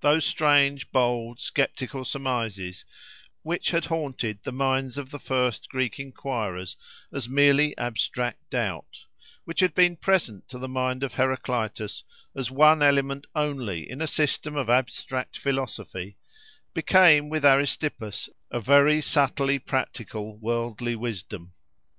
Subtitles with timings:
[0.00, 2.86] Those strange, bold, sceptical surmises,
[3.42, 6.74] which had haunted the minds of the first Greek enquirers
[7.12, 9.04] as merely abstract doubt,
[9.44, 12.02] which had been present to the mind of Heraclitus
[12.34, 16.16] as one element only in a system of abstract philosophy,
[16.72, 21.52] became with Aristippus a very subtly practical worldly wisdom.